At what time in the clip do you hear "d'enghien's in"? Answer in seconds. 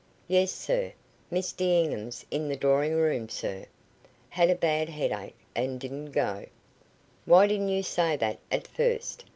1.53-2.49